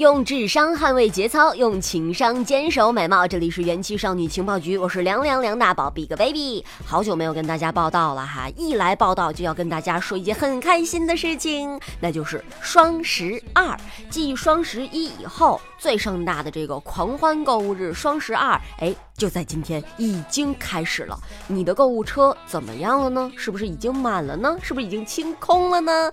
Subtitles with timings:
[0.00, 3.28] 用智商捍卫节操，用情商坚守美貌。
[3.28, 6.64] 这里是元气少女情报局，我是凉凉梁大宝 Big Baby。
[6.86, 21.20] 好久没有跟大家报道了哈，一来报道就要跟大家说一件很开心的事情，那就是双十二，继双十一以后最盛大的这个狂欢购物日双十二，哎，就在今天已经开始了。
[21.46, 23.30] 你的购物车怎么样了呢？
[23.36, 24.56] 是不是已经满了呢？
[24.62, 26.10] 是不是已经清空了呢？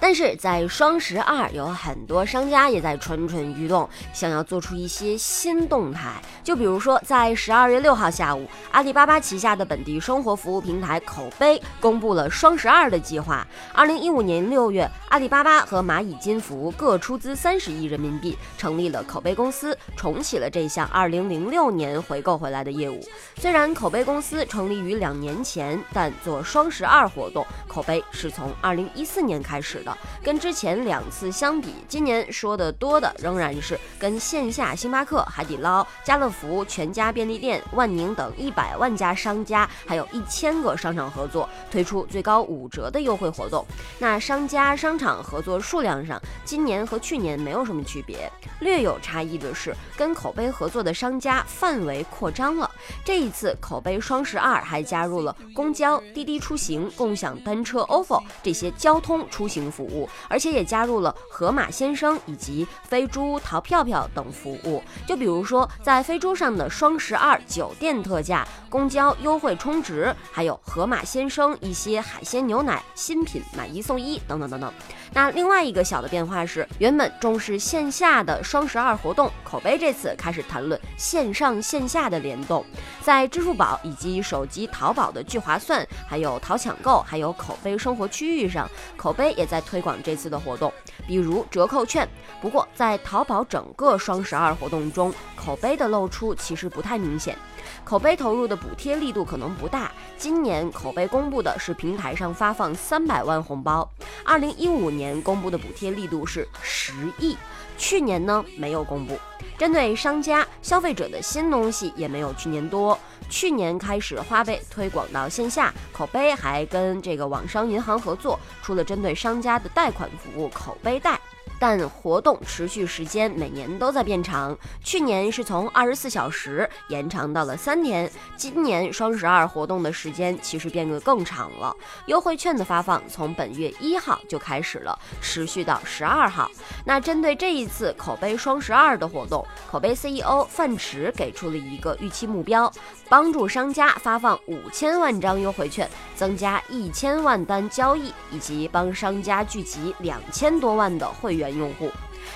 [0.00, 6.14] 但是在双十二，有很多商家也在蠢蠢欲动，想要做出一些新动态。
[6.42, 13.46] 就比如说，在十二月六号下午，阿里巴巴旗下的本地生活服务平台口碑公布了双十二的计划。
[13.74, 22.98] 二零一五年六月，阿里巴巴和蚂蚁金服各出资三十亿人民币，成立了口碑公司，重启了这项二零零六年回购回来的业务。
[23.36, 29.89] 虽然口碑公司成立于两年前，但做双十二活动，口碑是从二零一四年开始的。
[30.22, 43.64] 跟之前两次相比，今年说的多的仍然是跟线下星巴克、海底捞、家乐福、全家便利店、万宁等一百万家商家，还有一千个商场合作，推出最高五折的优惠活动。
[43.98, 48.30] 那商家商场合作数量上，今年和去年没有什么区别，
[48.60, 52.70] 略有差异的是，跟口碑合作的商家范围扩张了。
[53.04, 59.60] 这一次口碑双十二还加入了公交、滴滴出行、共享单车、ofo 这些交通出行。
[59.70, 64.82] 服务，而且也加入了盒马先生以及飞猪淘票票等服务。
[65.06, 74.72] 就比如说，在飞猪上的双十二酒店特价、公交优惠充值，还有盒马鲜生一些海鲜牛奶新品买一送一等等等等。
[75.12, 82.64] 那另外一个小的变化是，原本重视线下的双十二活动，口碑这次开始谈论线上线下的联动，
[83.02, 89.60] 在支付宝以及手机淘宝的聚划算，还有淘抢购，还有口碑生活区域上，口碑也在。
[89.60, 90.72] 推广这次的活动，
[91.06, 92.08] 比如折扣券。
[92.40, 97.36] 不过，在淘宝整个双十二活动中，口碑的露出其实不太明显。
[97.84, 99.90] 口碑投入的补贴力度可能不大。
[100.16, 103.88] 今年口碑公布的是平台上发放三百万红包，
[104.24, 107.36] 二零一五年公布的补贴力度是十亿，
[107.78, 109.18] 去年呢没有公布。
[109.56, 112.98] 针对商家消费者的新东西也没有去年多。
[113.28, 121.18] 去年开始花呗推广到线下，口碑还跟这个网商银行合作，出了针对商家的贷款服务口碑贷。
[121.60, 131.76] 但活动持续时间每年都在变长，去年是从二十四小时延长到了三天，今年双十二活动的时间其实变得更长了。
[132.06, 136.50] 优惠券的发放从本月一号就开始了，持续到十二号。
[136.86, 142.72] 那针对这一次口碑双十二的活动，口碑 CEO 范驰给出了一个预期目标，
[143.10, 145.86] 帮助商家发放五千万张优惠券，
[146.20, 151.56] 增加一千万单交易，以及帮商家聚集两千多万的会员。
[151.56, 151.90] 用户。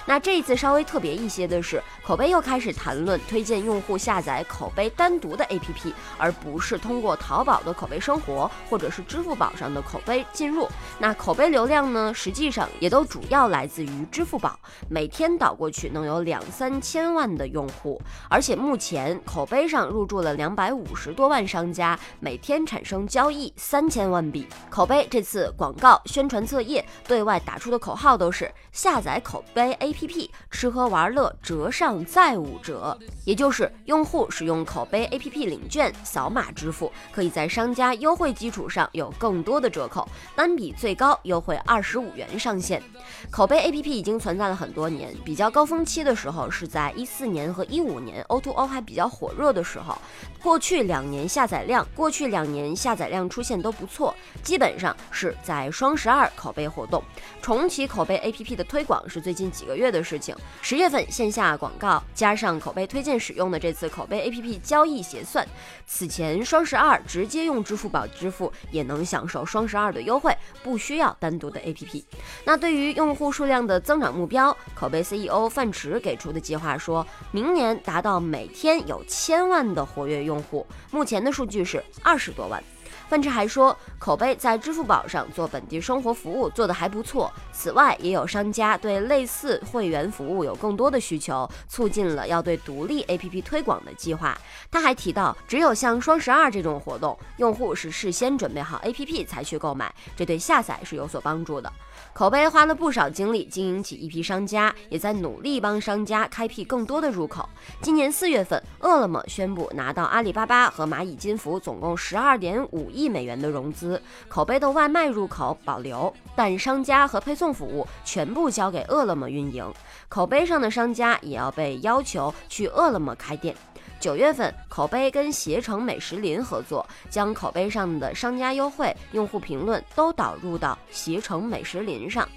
[0.07, 10.69] 那这一次稍微特别一些的是，口碑又开始谈论推荐用户下载口碑单独的 APP，而不是通过淘宝的口碑生活或者是支付宝上的口碑进入。
[10.99, 24.47] 那口碑流量呢，实际上也都主要来自于支付宝，每天导过去能有两三千万的用户，而且目前口碑上入驻了两百五十多万商家，每天产生交易三千万笔。
[24.71, 29.77] 口碑这次广告宣传册页对外打出的口号都是下载口碑。
[29.85, 42.83] A P P 吃喝玩乐折上再五折，也就是用户使用口碑 A P P 领券扫码支付，可以在商家优惠基础上有更多的折扣，单笔最高优惠二十五元上限。
[43.31, 49.99] 口碑 A P P 已经存在了很多年，比较高峰期的时候是在一四年和一五年 O to O 还比较火热的时候，
[50.43, 57.05] 过去两年下载量，过去两年下载量出现都不错，基本上是在双十二口碑活动
[57.43, 59.67] 重启口碑 A P P 的推广是最近几。
[59.67, 65.45] 个个月的事情，十月份线下广告加上口碑推荐使用的这次口碑 APP 交易结算，
[65.85, 70.33] 此前双十二直接用支付宝支付也能享受双十二的优惠，
[70.63, 72.05] 不需要单独的 APP。
[72.45, 82.63] 那对于用户数量的增长目标，口碑 CEO 范驰给出的计划说，明年达到每天有千万的活跃用户，目前的数据是二十多万。
[83.09, 87.31] 范志还说，口碑在支付宝上做本地生活服务做得还不错。
[87.53, 94.37] 此外，也有商家对类似会员服务有更多的需求，促进了要对独立 APP 推广的计划。
[94.71, 101.73] 他还提到，只有像双十二这种活动，用户是事先准备好 APP 才去购买，这对下载是有所帮助的。
[102.13, 107.49] 口碑花了不少精力经营起一批商家，也在努力帮商家开辟更多的入口。
[107.81, 119.71] 今年四月份，饿了么宣布拿到阿里巴巴和蚂蚁金服总共十二点五亿美元的融资，口碑的外卖入口保留，但商家和配送服务全部交给饿了么运营。
[120.09, 123.55] 口碑上的商家也要被要求去饿了么开店。
[124.01, 132.29] 九月份，口碑跟携程美食林合作，将口碑上的商家优惠、用户评论都导入到携程美食林上。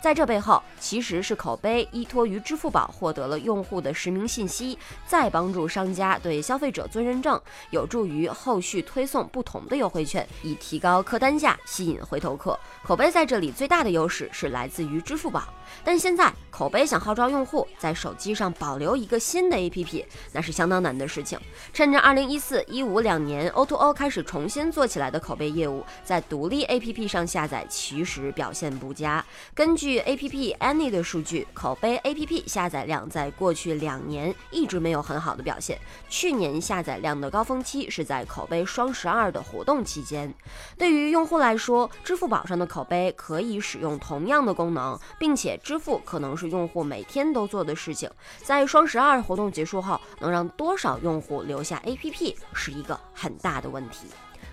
[0.00, 7.38] 在这背后，其实是口碑依托于支付宝获得了用户的实名信息，再帮助商家对消费者做认证，
[7.70, 12.58] 有助于后续推送不同的优惠券，以提高客单价，吸引回头客。
[12.82, 15.52] 口碑在这里最大的优势是来自于支付宝，
[15.84, 21.38] 但现在口碑想号召用户在手机上保留一个新的 APP，那是相当难的事情。
[21.74, 29.22] 趁着2014、15两年 O2O 开始重新做起来的口碑业务，在独立 APP 上下载其实表现不佳。
[29.54, 35.76] 根据据 APP Any 的数据，口碑 APP 下载量在过去两年一直没有很好的表现。
[36.08, 40.32] 去年下载量的高峰期是在口碑双十二的活动期间。
[40.78, 48.08] 对于用户来说，支付宝上的口碑可以使用同样的功能，并且支付可能是用户每天都做的事情。
[48.44, 54.06] 在双十二活动结束后，能让多少用户留下 APP 是一个很大的问题。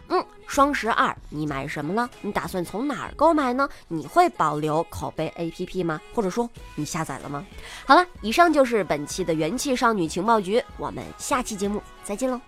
[0.10, 2.10] 嗯，双十二你买什么了？
[2.22, 3.68] 你打算从哪儿购买呢？
[3.88, 6.00] 你会保留口碑 APP 吗？
[6.14, 7.46] 或者说你下载了吗？
[7.86, 12.40] 好了，以上就是本期的元气少女情报局，我们下期节目再见喽。